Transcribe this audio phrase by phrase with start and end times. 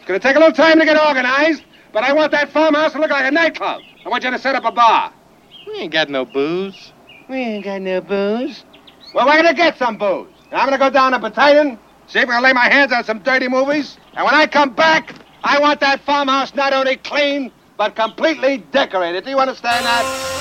[0.00, 1.62] It's going to take a little time to get organized,
[1.92, 3.82] but I want that farmhouse to look like a nightclub.
[4.06, 5.12] I want you to set up a bar.
[5.66, 6.94] We ain't got no booze.
[7.28, 8.64] We ain't got no booze.
[9.12, 10.32] Well, we're going to get some booze.
[10.50, 12.92] And I'm going to go down to Potato, see if I can lay my hands
[12.92, 13.98] on some dirty movies.
[14.14, 15.14] And when I come back,
[15.44, 19.24] I want that farmhouse not only clean, but completely decorated.
[19.24, 20.39] Do you understand that?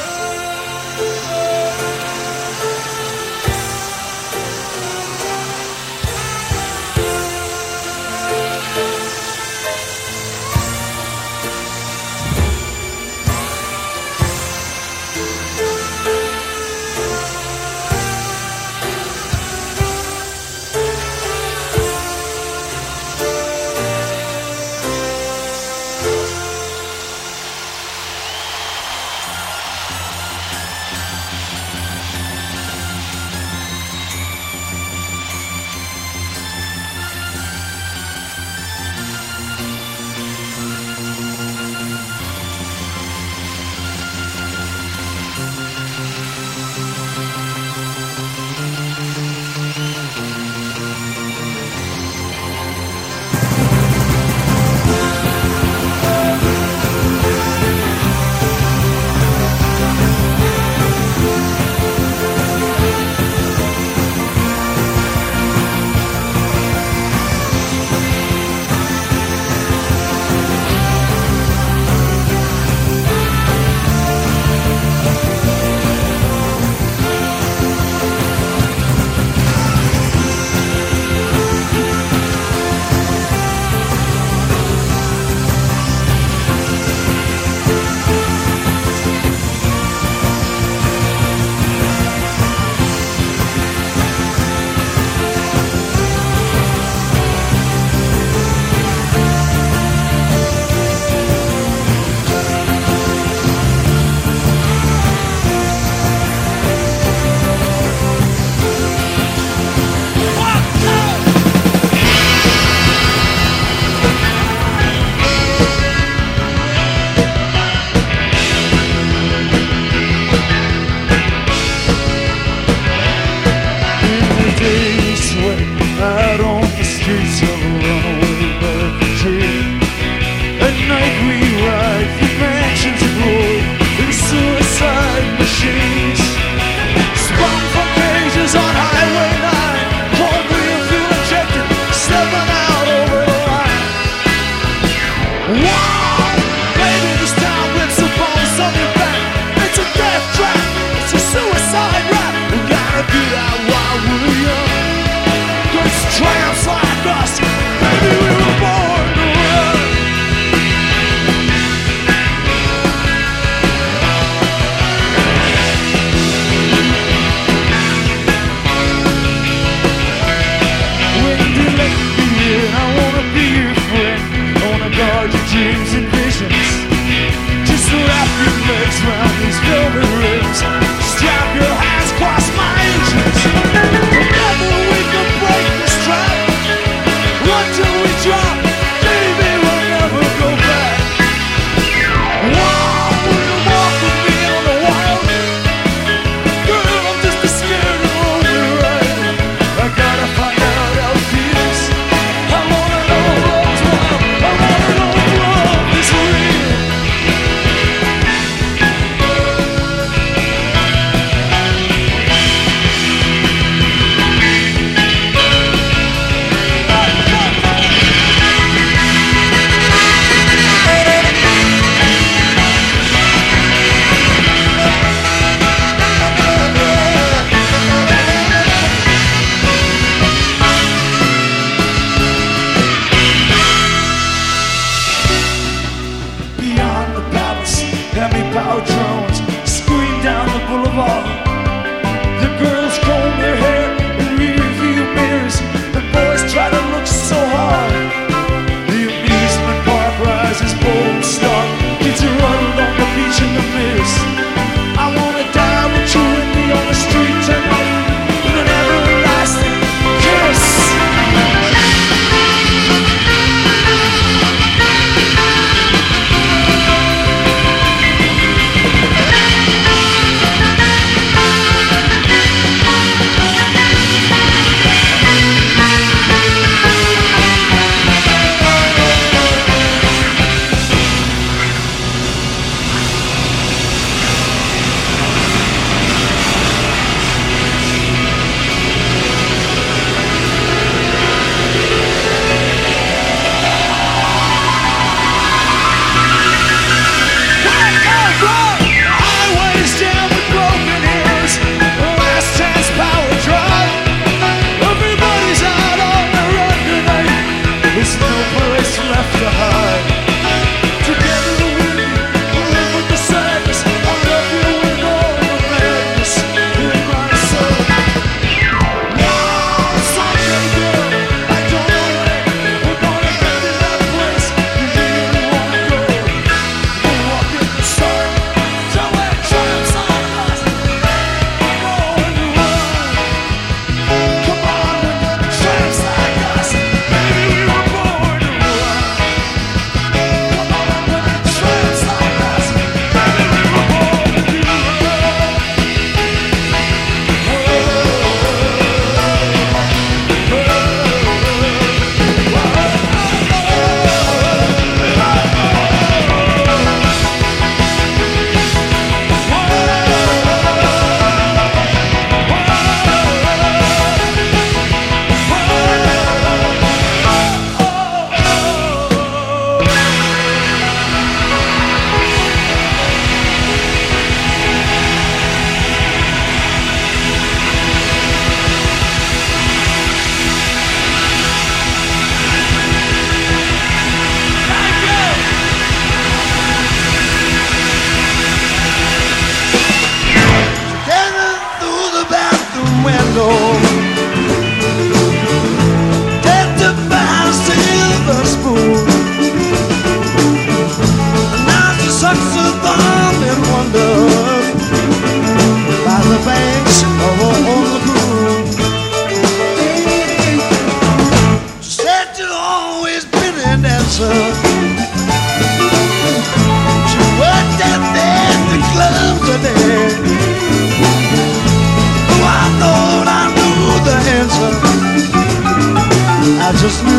[426.82, 427.19] Just knew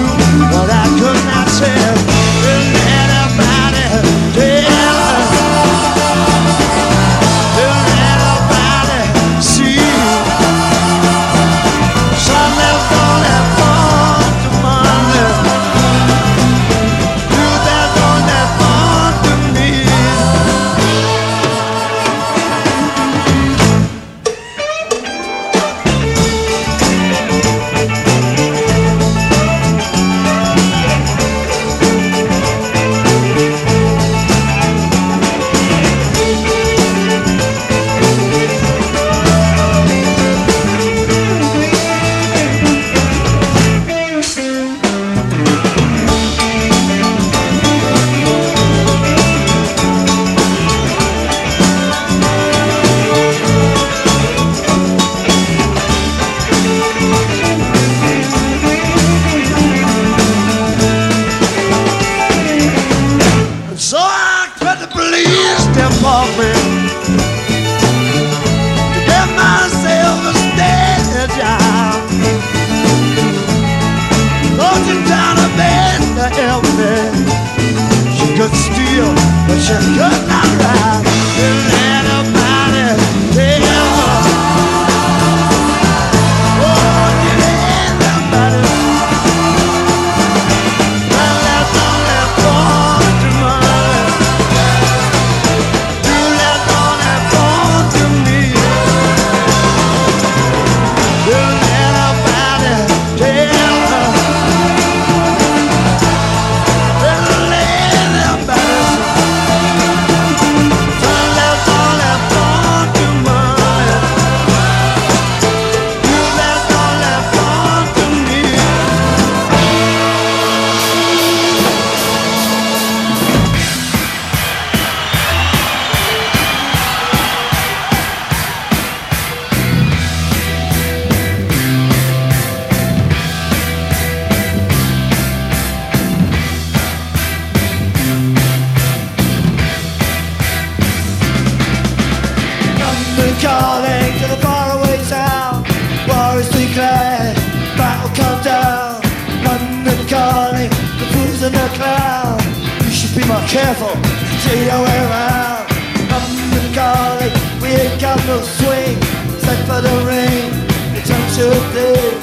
[151.53, 152.39] the and the clown.
[152.85, 153.95] You should be more careful,
[154.43, 155.67] see your way around.
[156.11, 158.99] London calling, we ain't got no swing.
[159.39, 160.51] Set for the ring,
[160.95, 162.19] the time should leave.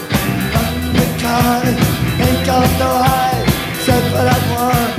[0.55, 1.77] London calling,
[2.23, 3.47] ain't got no hide.
[3.85, 4.91] Set for that one,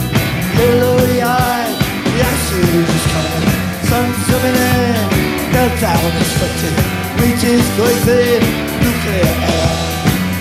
[0.57, 1.69] little eye.
[2.05, 3.47] The acid is coming,
[3.89, 5.29] sun's zooming in.
[5.53, 6.75] Meltdown expected,
[7.21, 8.41] reaches going thin,
[8.83, 9.71] nuclear air.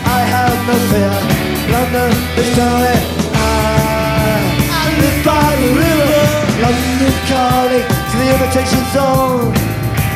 [0.08, 1.15] I have no fear,
[1.72, 3.16] London is drowning.
[5.25, 6.25] By the river,
[6.63, 9.51] London calling to the imitation zone.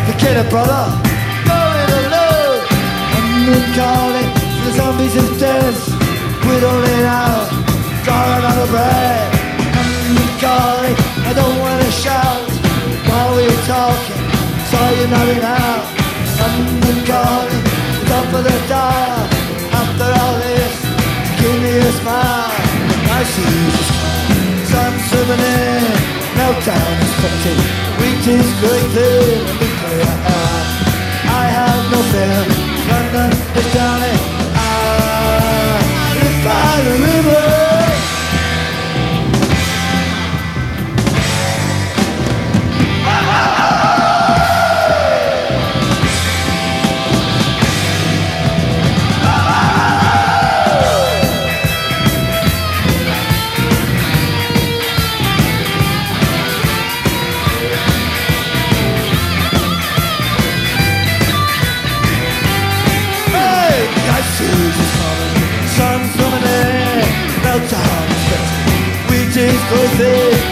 [0.08, 0.84] Forget it, brother,
[1.43, 2.62] go it alone.
[3.13, 5.79] London calling to the zombies of death.
[6.46, 7.50] Whittling out,
[8.05, 9.31] drawing out of breath.
[9.75, 10.96] London calling,
[11.27, 12.48] I don't wanna shout
[13.10, 14.22] while we're talking.
[14.70, 15.84] Saw you nodding out.
[16.39, 17.63] London calling,
[18.08, 19.27] top of the dial.
[19.81, 20.74] After all this,
[21.41, 22.51] give me a smile.
[23.12, 24.00] I see you
[25.22, 25.84] swimming in.
[26.38, 27.58] Meltdown is expected.
[28.00, 29.40] Wheat is going thin.
[29.46, 30.13] A nuclear.
[31.30, 32.42] I have no fear.
[32.90, 34.22] London is drowning.
[34.56, 37.50] Ah, I live by the river.
[69.72, 70.50] Wheat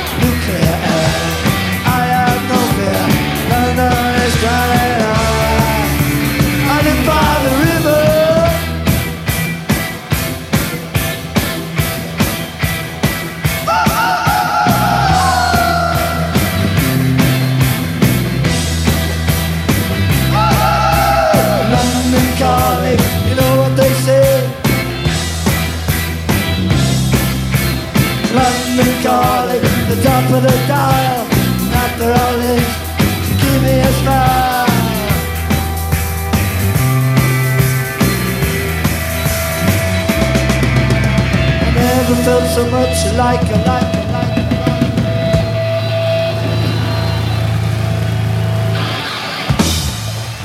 [42.30, 43.92] felt so much like a like.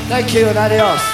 [0.08, 1.13] Thank you and adios.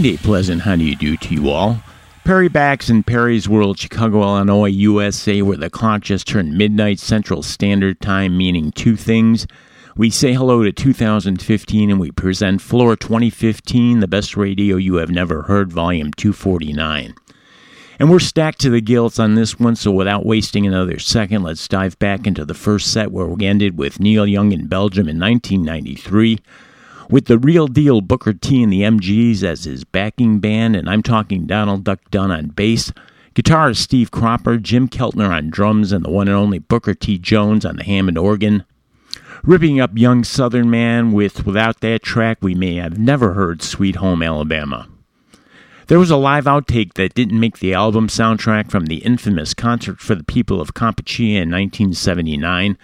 [0.00, 1.82] And a pleasant how do you do to you all.
[2.24, 7.42] Perry Bax in Perry's World, Chicago, Illinois, USA, where the clock just turned midnight Central
[7.42, 9.46] Standard Time, meaning two things.
[9.98, 15.10] We say hello to 2015 and we present Floor 2015, the best radio you have
[15.10, 17.14] never heard, volume 249.
[17.98, 21.68] And we're stacked to the gills on this one, so without wasting another second, let's
[21.68, 25.20] dive back into the first set where we ended with Neil Young in Belgium in
[25.20, 26.38] 1993
[27.10, 31.02] with the real deal Booker T and the MGs as his backing band, and I'm
[31.02, 32.92] talking Donald Duck Dunn on bass,
[33.34, 37.18] guitarist Steve Cropper, Jim Keltner on drums, and the one and only Booker T.
[37.18, 38.64] Jones on the Hammond organ.
[39.42, 43.96] Ripping up Young Southern Man with Without That Track, we may have never heard Sweet
[43.96, 44.88] Home Alabama.
[45.86, 49.98] There was a live outtake that didn't make the album soundtrack from the infamous Concert
[49.98, 52.78] for the People of Kampuchea in 1979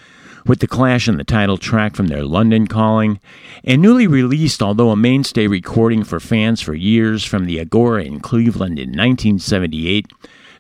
[0.48, 3.20] with The Clash and the title track from their London Calling,
[3.64, 8.20] and newly released, although a mainstay recording for fans for years, from the Agora in
[8.20, 10.06] Cleveland in 1978.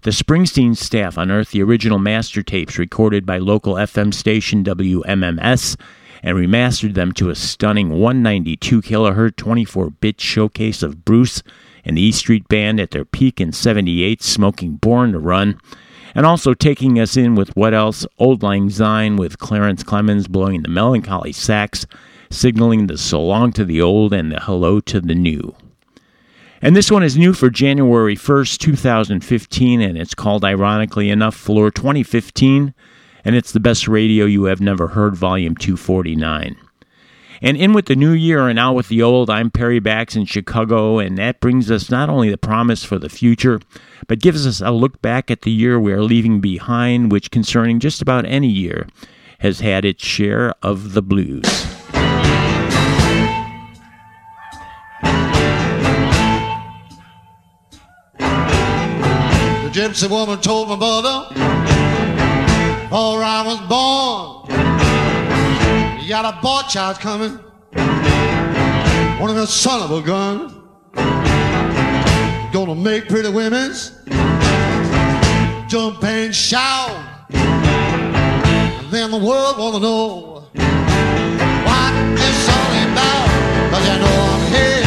[0.02, 5.76] The Springsteen staff unearthed the original master tapes recorded by local FM station WMMS
[6.22, 11.42] and remastered them to a stunning 192 kilohertz 24 bit showcase of Bruce
[11.84, 15.60] and the E Street Band at their peak in 78, smoking Born to Run
[16.16, 18.06] and also taking us in with what else?
[18.18, 21.86] Auld Lang Syne with Clarence Clemons blowing the melancholy sax,
[22.30, 25.54] signaling the so long to the old and the hello to the new.
[26.62, 31.70] And this one is new for January 1st, 2015, and it's called, ironically enough, Floor
[31.70, 32.72] 2015,
[33.22, 36.56] and it's the best radio you have never heard, Volume 249.
[37.42, 40.24] And in with the new year and out with the old, I'm Perry Bax in
[40.24, 43.60] Chicago, and that brings us not only the promise for the future,
[44.06, 47.78] but gives us a look back at the year we are leaving behind, which concerning
[47.78, 48.86] just about any year
[49.40, 51.42] has had its share of the blues.
[59.62, 61.28] The gypsy woman told my mother,
[62.88, 64.46] before I was born,
[66.08, 67.32] got a boy child coming,
[69.18, 70.62] one of the son of a gun.
[72.52, 73.90] Gonna make pretty women's
[75.68, 76.90] jump and shout.
[77.32, 80.44] And then the world wanna know
[81.66, 83.28] what it's all about.
[83.72, 84.85] Cause you know I'm here.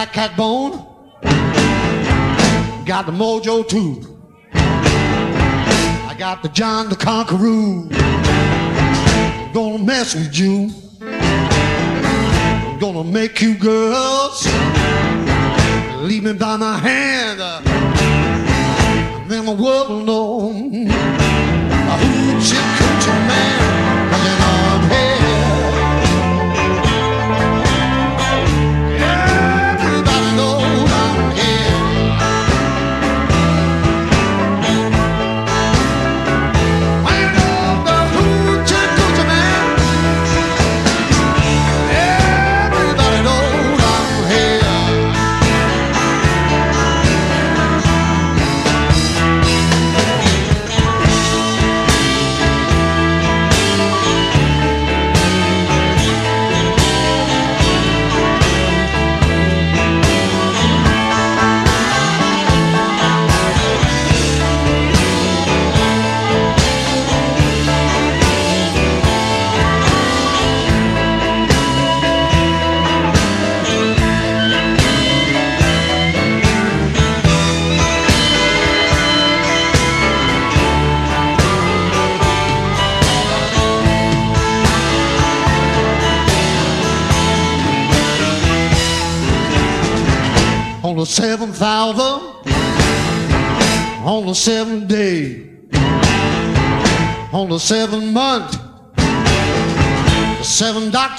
[0.00, 0.72] Black cat bone.
[2.86, 4.18] Got the mojo too.
[4.54, 7.86] I got the John the Conqueror.
[9.52, 10.70] Gonna mess with you.
[12.80, 14.46] Gonna make you girls
[16.00, 17.40] leave me by my hand.
[19.28, 20.50] Then the world will know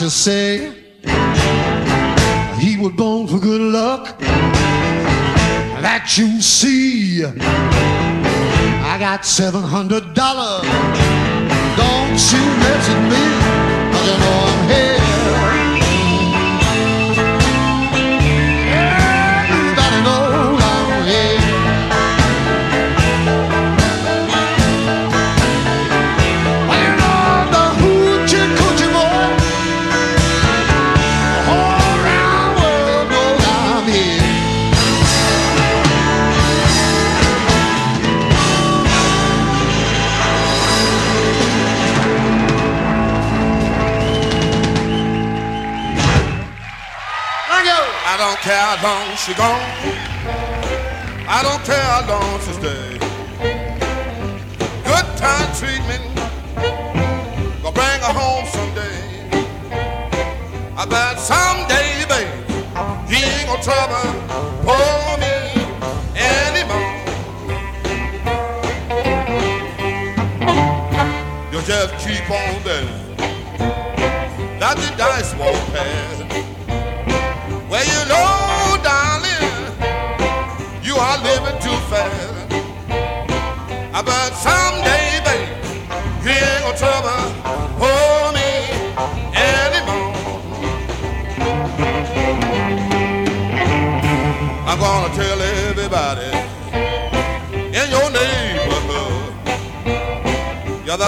[0.01, 0.73] doctors say
[2.59, 4.17] he was born for good luck.
[5.79, 10.65] That you see, I got seven hundred dollars.
[11.77, 13.23] Don't you with me,
[13.93, 14.40] cause you know
[49.15, 49.61] she gone.
[51.27, 52.97] I don't care how long she stay.
[54.83, 56.03] Good time treatment
[57.63, 58.97] gonna bring her home someday.
[60.75, 62.31] I bet someday, baby,
[63.07, 64.11] he ain't gonna trouble
[64.65, 65.35] for me
[66.17, 66.95] anymore.
[71.51, 73.01] You just keep on betting
[74.59, 76.20] that the dice won't pass.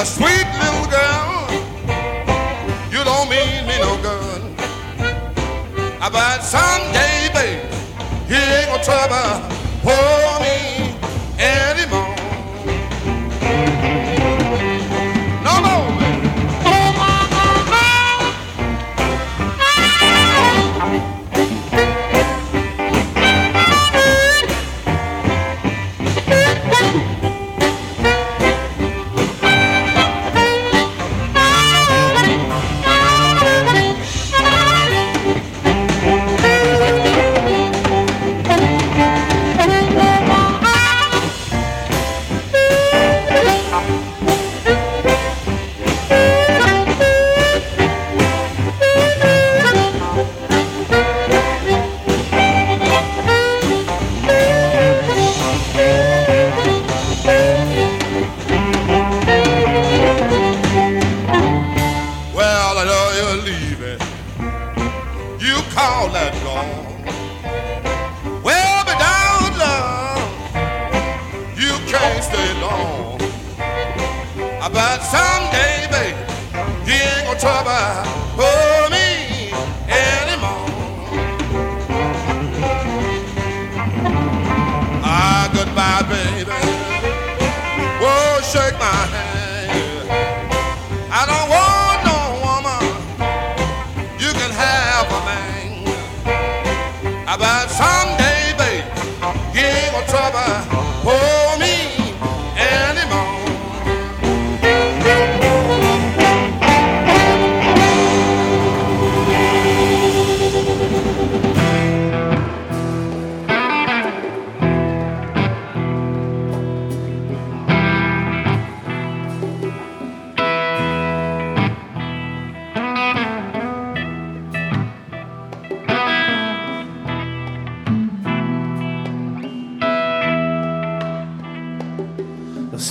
[0.06, 0.53] Sweet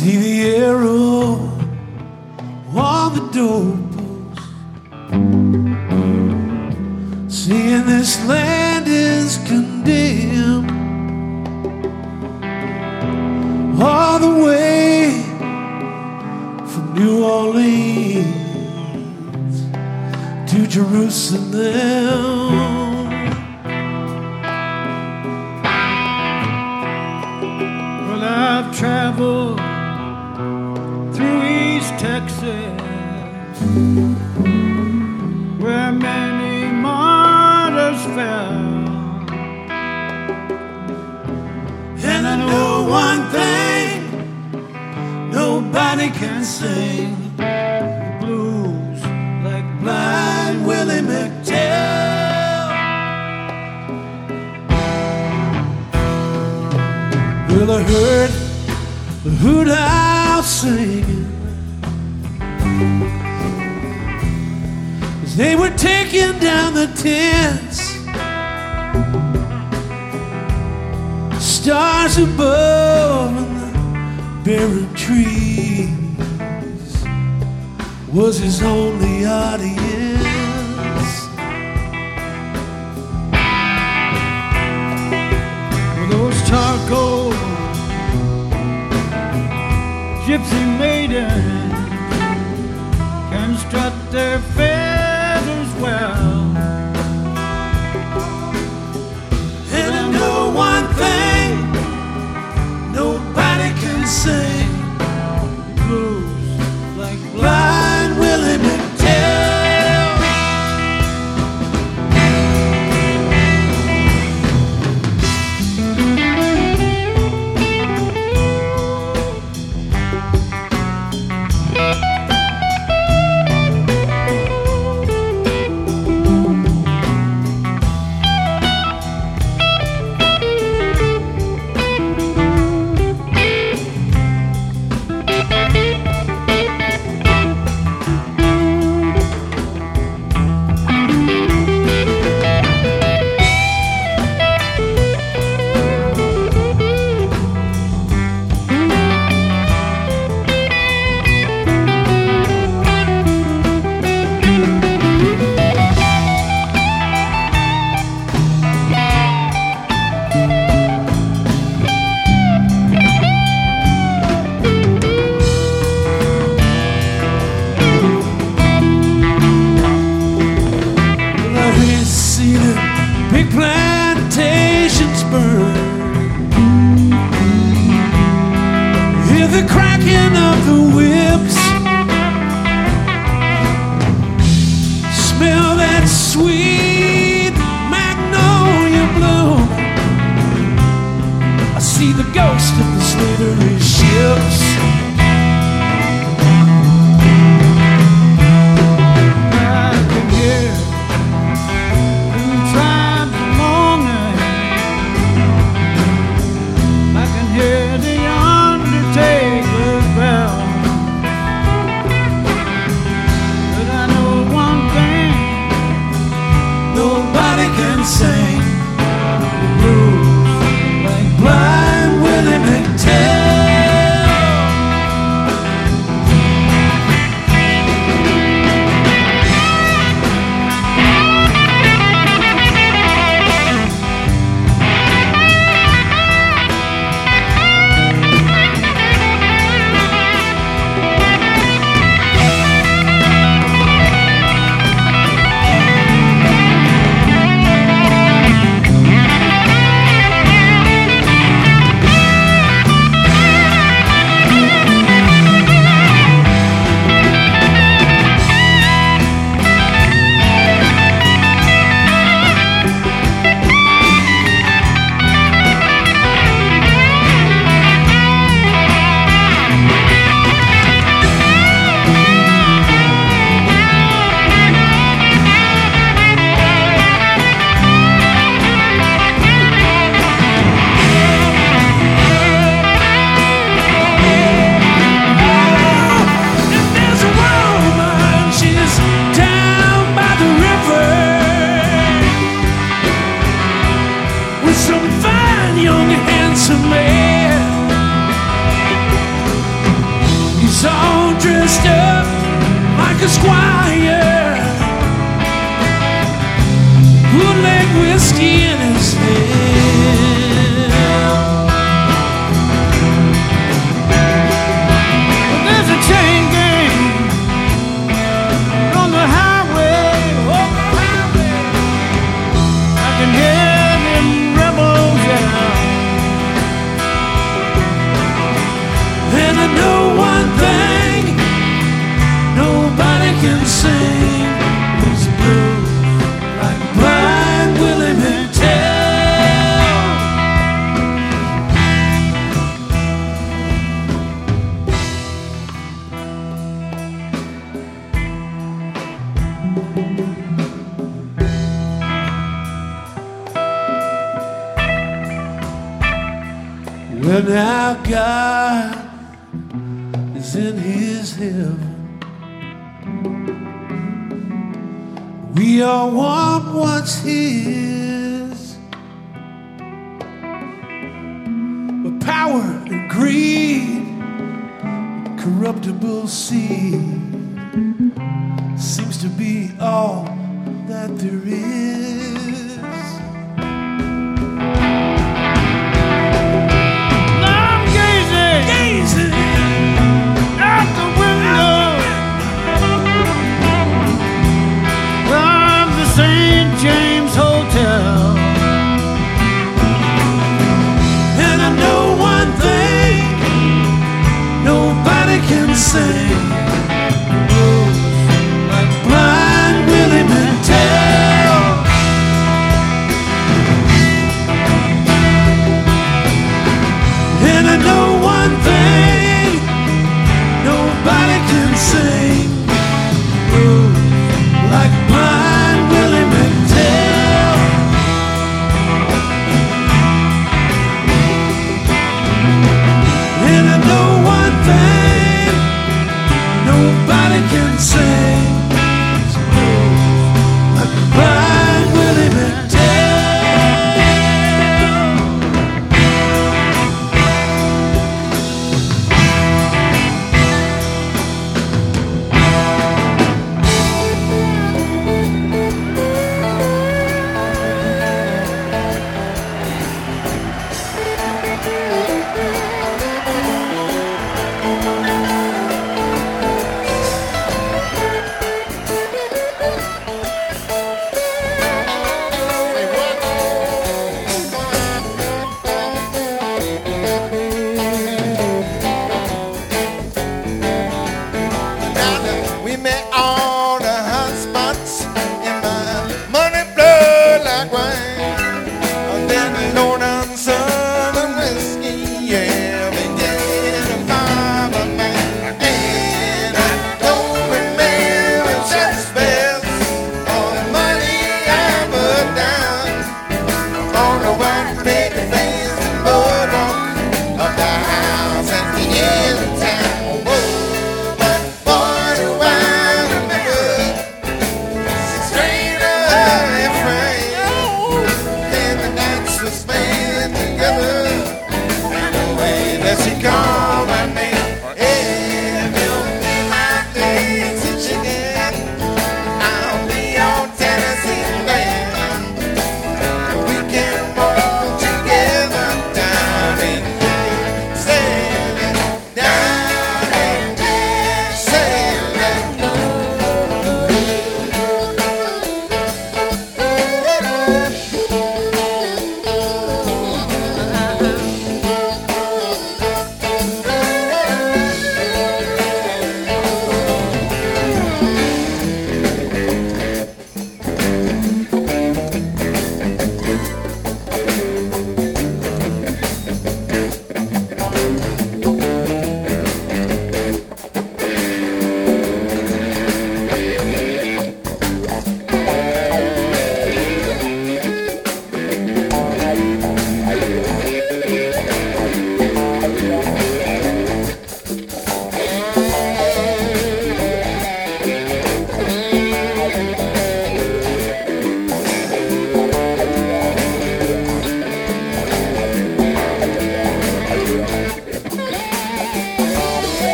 [0.00, 1.36] see the arrow
[2.74, 4.40] on the doorpost,
[7.28, 10.70] saying this land is condemned.
[13.78, 15.12] All the way
[16.70, 18.36] from New Orleans
[20.50, 22.29] to Jerusalem.
[46.40, 47.14] Can sing
[48.20, 49.02] blues
[49.44, 51.50] like blind Willie McTell.
[57.50, 58.30] Well, I heard
[59.24, 61.26] the hoot owl singing
[65.22, 67.80] as they were taking down the tents.
[71.38, 75.39] Stars above and the barren trees
[78.12, 79.78] was his only audience.
[85.96, 87.32] Well, those charcoal
[90.26, 91.59] gypsy maidens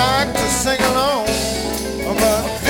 [0.00, 1.26] like to sing along.
[2.16, 2.69] But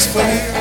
[0.00, 0.59] outcast for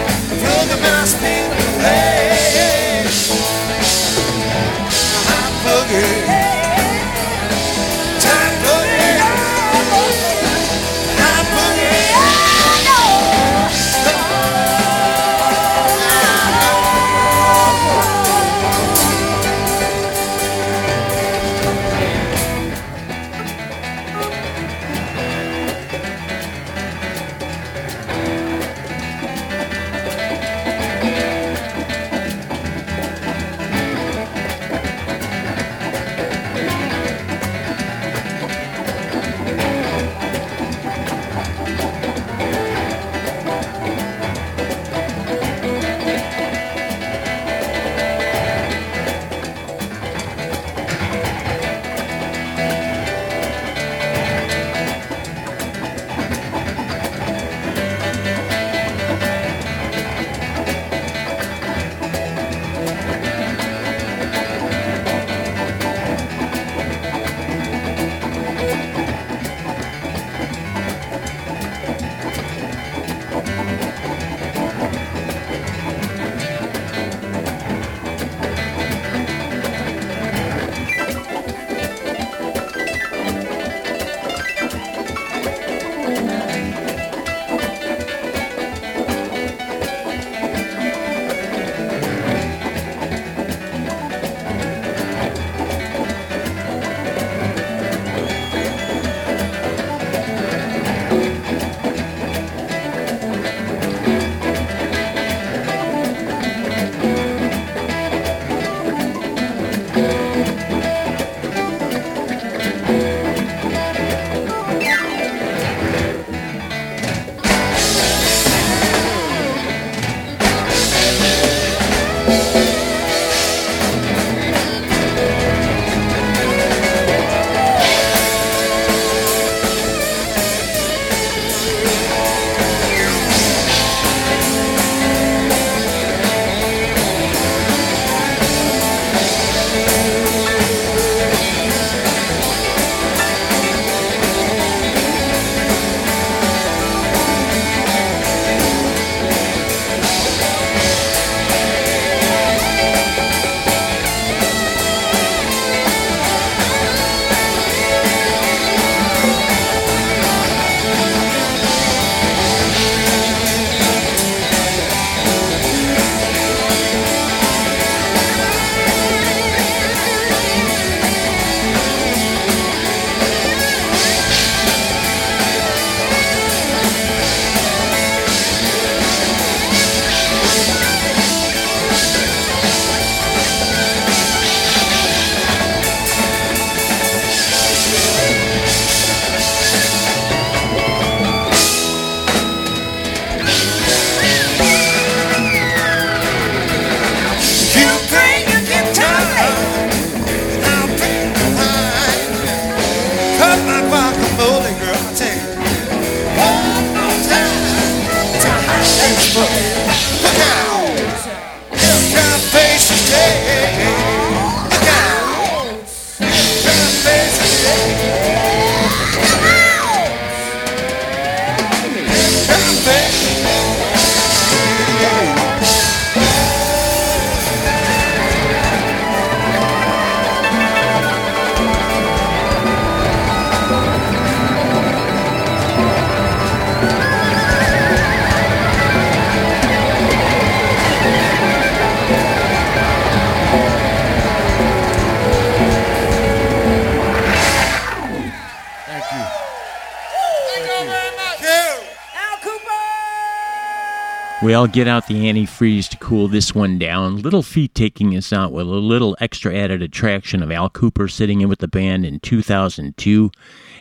[254.59, 257.21] All get out the antifreeze to cool this one down.
[257.21, 261.39] Little Feat taking us out with a little extra added attraction of Al Kooper sitting
[261.39, 263.31] in with the band in 2002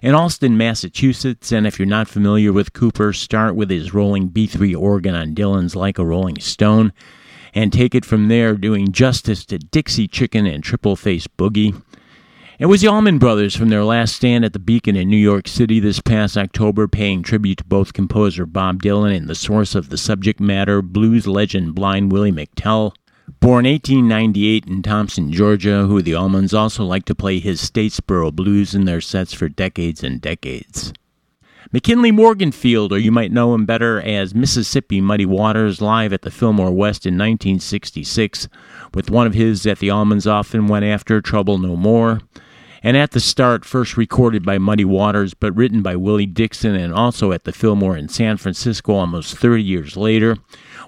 [0.03, 1.51] in Allston, Massachusetts.
[1.51, 5.75] And if you're not familiar with Kooper, start with his rolling B3 organ on Dylan's
[5.75, 6.93] Like a Rolling Stone
[7.53, 11.75] and take it from there, doing justice to Dixie Chicken and Triple Face Boogie.
[12.61, 15.47] It was the Allman Brothers from their last stand at the Beacon in New York
[15.47, 19.91] City this past October, paying tribute to both composer Bob Dylan and the source of
[19.91, 22.97] the subject matter, blues legend Blind Willie McTell.
[23.39, 28.75] Born 1898 in Thompson, Georgia, who the Allmans also like to play his Statesboro blues
[28.75, 30.93] in their sets for decades and decades.
[31.71, 36.31] McKinley Morganfield, or you might know him better as Mississippi Muddy Waters, live at the
[36.33, 38.49] Fillmore West in 1966,
[38.95, 42.21] with one of his that the Allmans often went after, Trouble No More
[42.83, 46.93] and at the start, first recorded by Muddy Waters, but written by Willie Dixon and
[46.93, 50.37] also at the Fillmore in San Francisco almost 30 years later,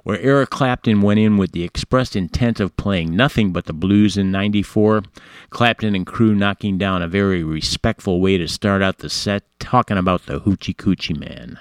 [0.04, 4.16] where Eric Clapton went in with the expressed intent of playing nothing but the blues
[4.16, 5.02] in 94.
[5.50, 9.98] Clapton and crew knocking down a very respectful way to start out the set, talking
[9.98, 11.58] about the Hoochie Coochie Man.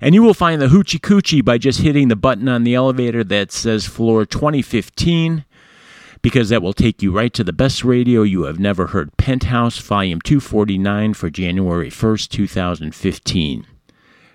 [0.00, 3.22] And you will find the Hoochie Coochie by just hitting the button on the elevator
[3.22, 5.44] that says floor 2015
[6.22, 9.78] because that will take you right to the best radio you have never heard Penthouse,
[9.78, 13.66] Volume 249 for January 1st, 2015.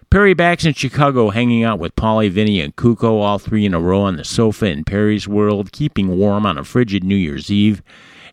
[0.09, 3.79] Perry Bax in Chicago hanging out with Paulie, Vinny, and Kuko, all three in a
[3.79, 7.81] row on the sofa in Perry's World, keeping warm on a frigid New Year's Eve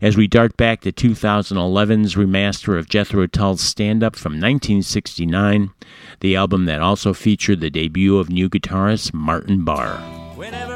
[0.01, 5.71] as we dart back to 2011's remaster of Jethro Tull's Stand Up from 1969,
[6.19, 9.97] the album that also featured the debut of new guitarist Martin Barre.
[10.35, 10.74] Whenever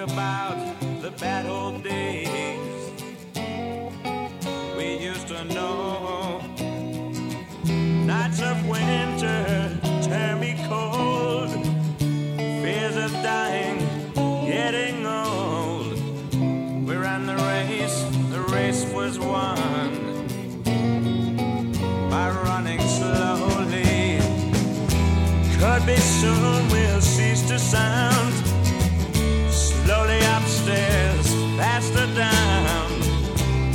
[0.00, 0.56] about
[1.02, 2.90] the bad old days
[4.74, 6.40] we used to know.
[8.06, 11.50] Nights of winter turn me cold.
[12.62, 13.78] Fears of dying,
[14.46, 15.92] getting old.
[16.86, 19.90] We ran the race, the race was won
[22.08, 24.18] by running slowly.
[25.58, 28.49] Could be soon we'll cease to sound.
[29.90, 31.26] Slowly upstairs,
[31.58, 32.90] faster down.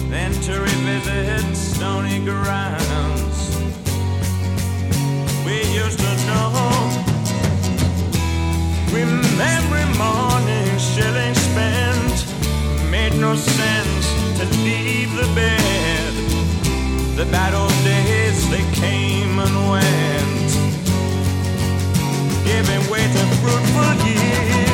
[0.09, 3.37] Then to revisit stony grounds.
[5.45, 6.53] We used to know.
[8.93, 12.17] Remembering morning shilling spent
[12.89, 14.05] made no sense
[14.39, 16.13] to leave the bed.
[17.17, 20.51] The bad old days they came and went,
[22.45, 24.64] giving way to fruitful years.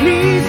[0.00, 0.39] please.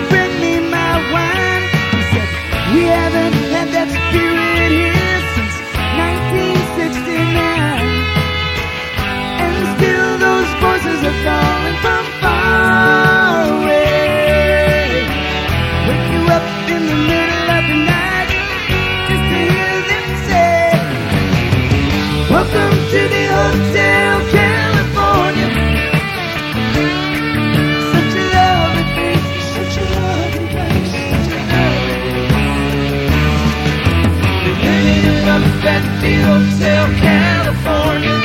[36.32, 38.16] Hotel California.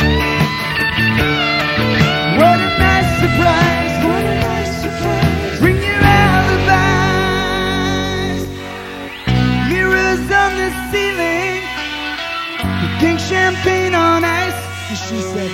[2.38, 3.94] What a nice surprise.
[4.06, 5.58] What a nice surprise.
[5.58, 6.76] Bring your alibis.
[9.70, 11.58] Mirrors on the ceiling.
[13.00, 14.60] Pink champagne on ice.
[14.90, 15.50] And she said,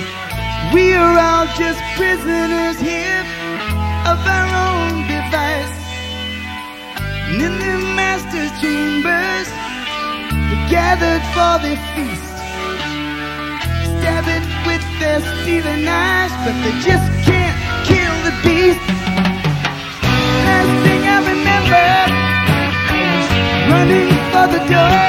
[0.75, 3.25] We are all just prisoners here
[4.13, 5.75] of our own device.
[7.33, 9.49] And in the master's chambers,
[10.69, 12.12] gathered for their feast
[15.13, 15.85] they're stealing
[16.45, 18.81] but they just can't kill the beast.
[20.49, 21.87] Last thing I remember,
[23.69, 25.05] running for the door.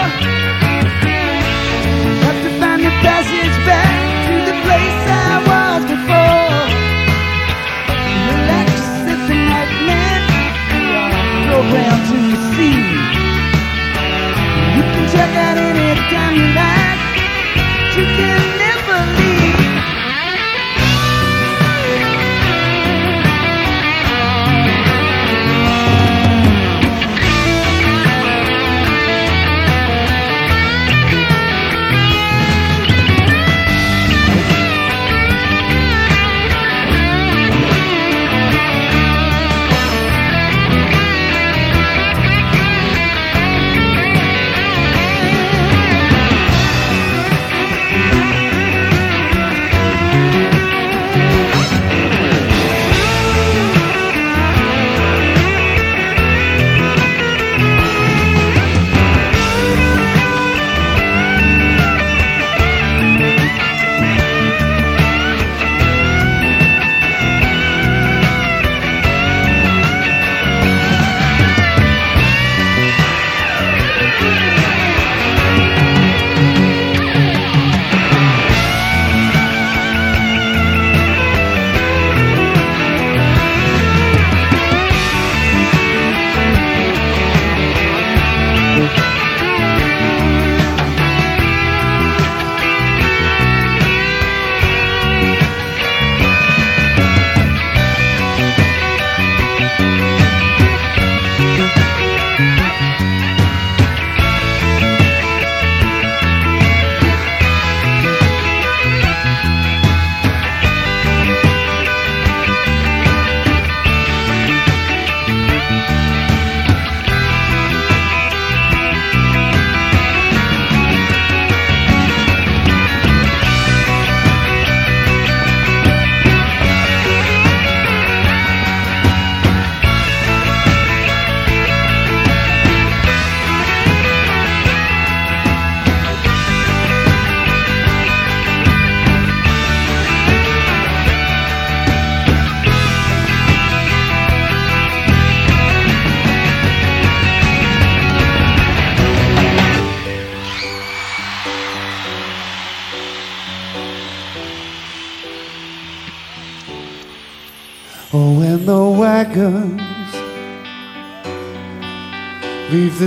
[2.26, 3.96] Have to find passage back
[4.28, 6.52] to the place I was before.
[8.28, 8.72] Relax
[14.76, 17.00] You can check out any time you like.
[17.96, 18.53] You can.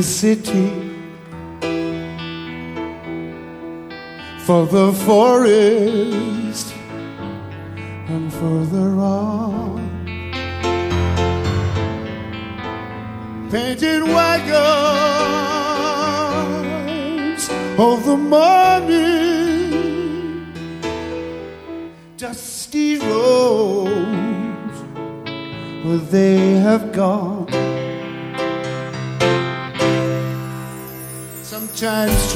[0.07, 0.71] City.
[4.47, 5.76] For the forest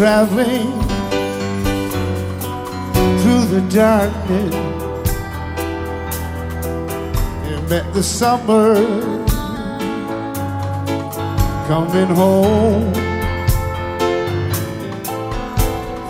[0.00, 0.72] traveling
[3.20, 4.54] through the darkness,
[7.46, 8.76] you met the summer
[11.68, 12.94] coming home.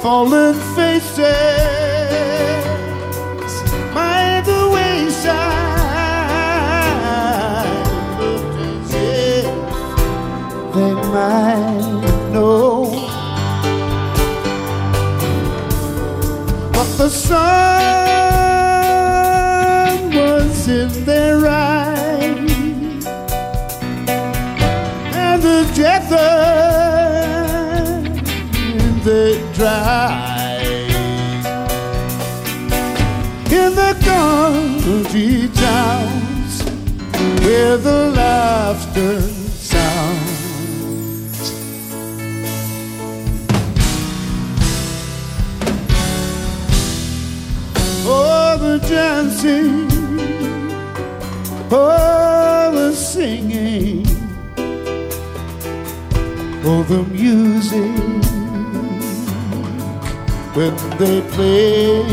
[0.00, 1.39] Fallen faces
[61.00, 62.04] they play,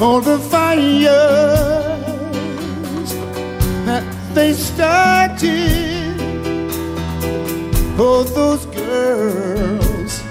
[0.00, 1.14] oh, the fires
[3.86, 6.18] that they started,
[8.00, 10.22] oh, those girls,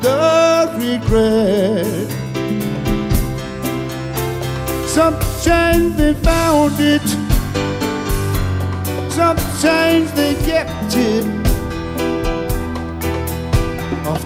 [0.00, 2.08] the regret.
[4.88, 7.06] Sometimes they found it,
[9.10, 10.34] sometimes they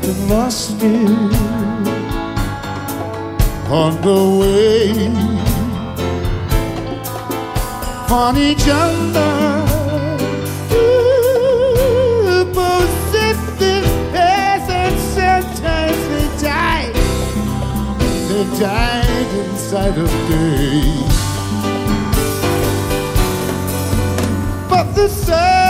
[0.04, 1.08] often lost it
[3.70, 4.92] on the way.
[8.10, 9.64] On each other,
[10.72, 16.94] Ooh, possessive yes, and sometimes they died.
[18.28, 21.18] They died inside of days.
[24.68, 25.63] But the sun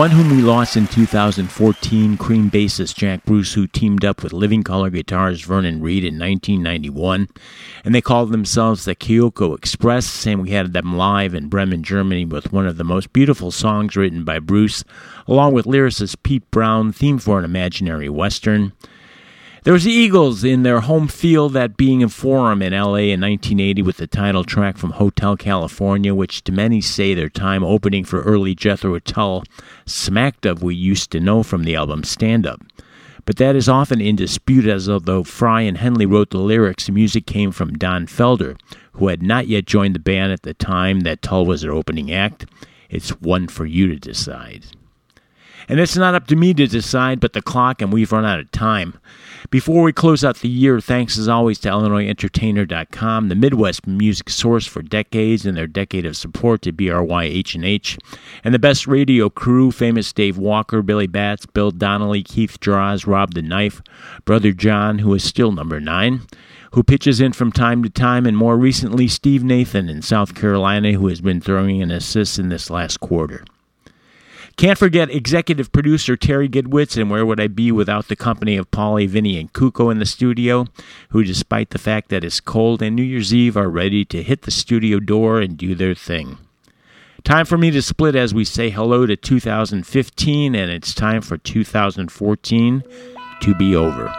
[0.00, 4.62] One whom we lost in 2014, Cream bassist Jack Bruce, who teamed up with Living
[4.62, 7.28] Colour guitarist Vernon Reid in 1991.
[7.84, 12.24] And they called themselves the Cuicoland Express, and we had them live in Bremen, Germany,
[12.24, 14.84] with one of the most beautiful songs written by Bruce,
[15.28, 18.72] along with lyricist Pete Brown, theme for an imaginary Western.
[19.62, 23.20] There was the Eagles in their home field at Being a Forum in LA in
[23.20, 28.02] 1980 with the title track from Hotel California, which to many say their time opening
[28.04, 29.44] for early Jethro Tull
[29.84, 32.62] smacked of we used to know from the album Stand Up.
[33.26, 36.92] But that is often in dispute as although Frey and Henley wrote the lyrics, the
[36.92, 38.58] music came from Don Felder,
[38.92, 42.10] who had not yet joined the band at the time that Tull was their opening
[42.10, 42.46] act.
[42.88, 44.64] It's one for you to decide.
[45.70, 48.40] And it's not up to me to decide, but the clock, and we've run out
[48.40, 48.98] of time.
[49.50, 54.66] Before we close out the year, thanks as always to IllinoisEntertainer.com, the Midwest music source
[54.66, 57.98] for decades and their decade of support to BRYH&H,
[58.42, 63.34] and the best radio crew, famous Dave Walker, Billy Batts, Bill Donnelly, Keith Draws, Rob
[63.34, 63.80] the Knife,
[64.24, 66.22] Brother John, who is still number nine,
[66.72, 70.94] who pitches in from time to time, and more recently Steve Nathan in South Carolina,
[70.94, 73.44] who has been throwing an assist in this last quarter.
[74.60, 78.70] Can't forget executive producer Terry Goodwitz and where would I be without the company of
[78.70, 80.66] Paulie, Vinny, and Kuko in the studio,
[81.08, 84.42] who, despite the fact that it's cold and New Year's Eve, are ready to hit
[84.42, 86.36] the studio door and do their thing.
[87.24, 91.38] Time for me to split as we say hello to 2015, and it's time for
[91.38, 92.82] 2014
[93.40, 94.12] to be over.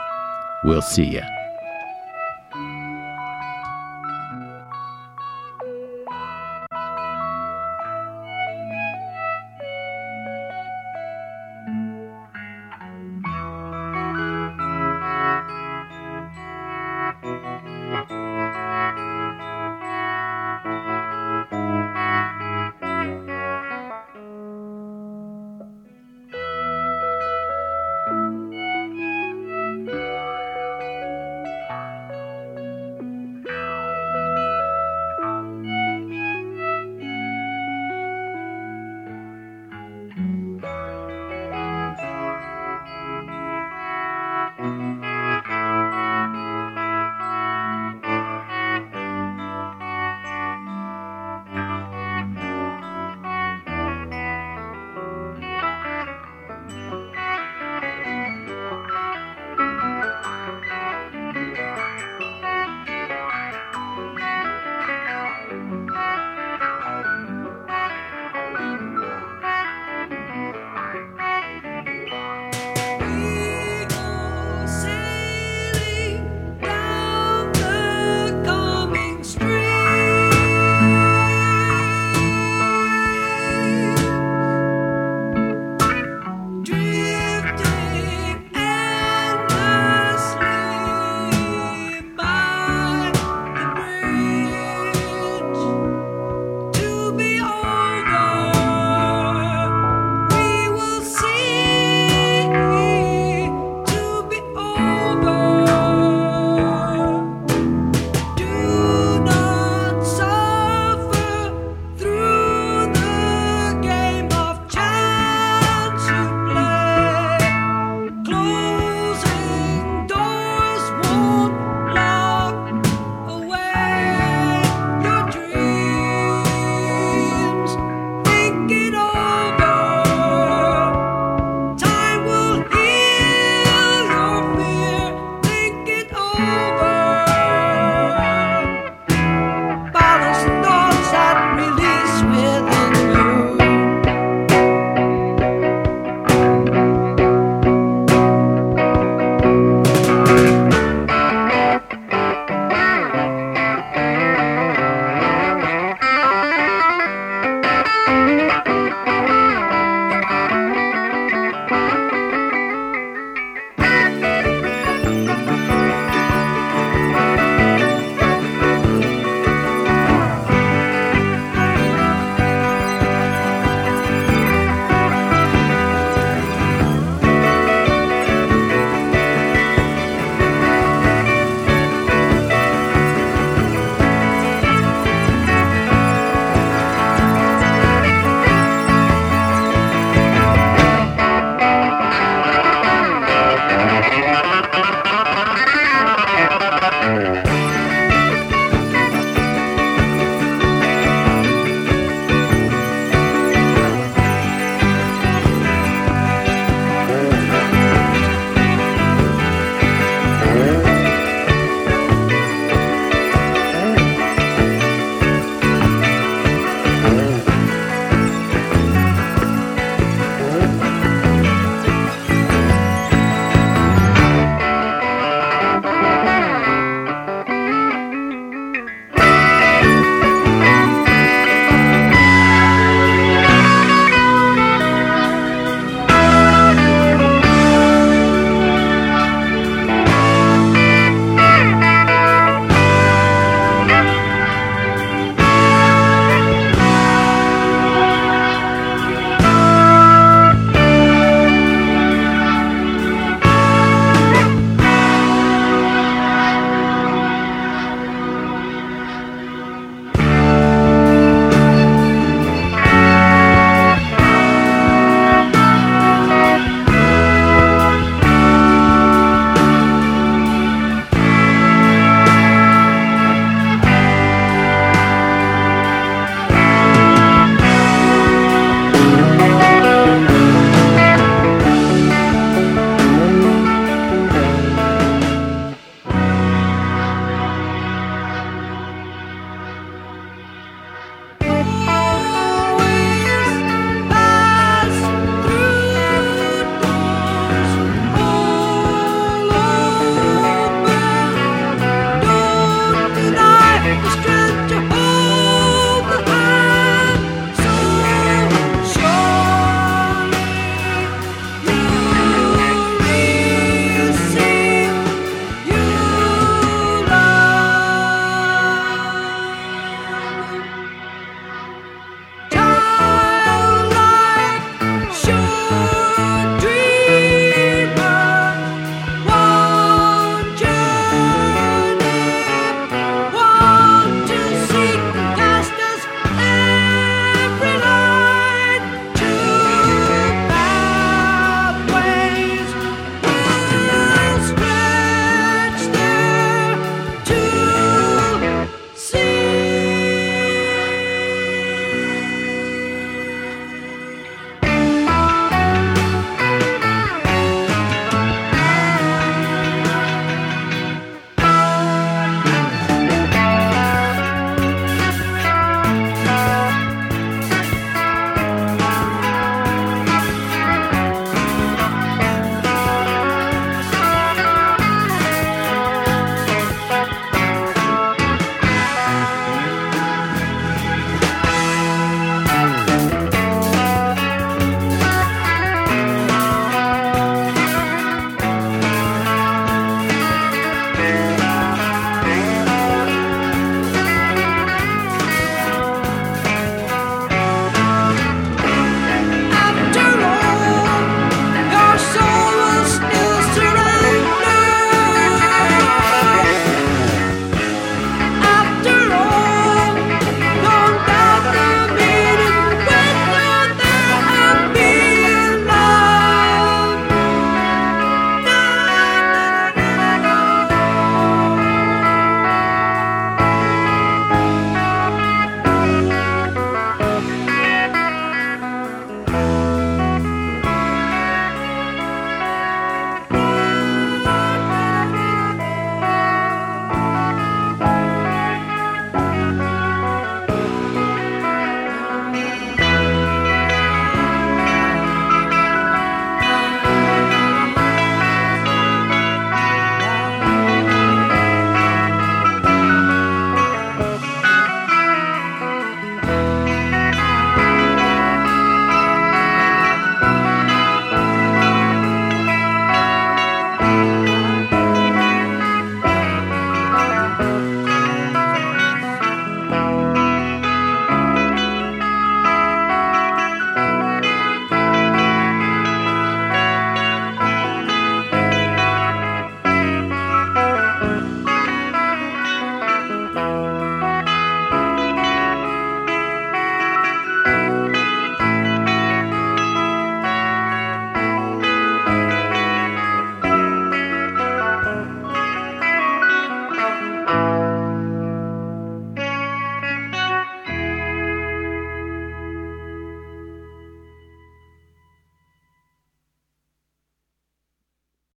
[0.63, 1.40] We'll see you.